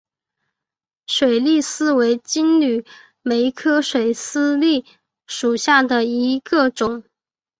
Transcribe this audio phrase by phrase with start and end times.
[1.05, 2.83] 水丝梨为金缕
[3.21, 4.83] 梅科水丝梨
[5.27, 7.03] 属下的一个种。